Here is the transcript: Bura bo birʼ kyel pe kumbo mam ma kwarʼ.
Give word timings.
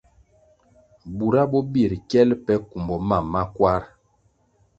Bura 1.15 1.41
bo 1.51 1.59
birʼ 1.71 1.93
kyel 2.09 2.29
pe 2.45 2.53
kumbo 2.69 2.95
mam 3.09 3.25
ma 3.33 3.41
kwarʼ. 3.55 3.85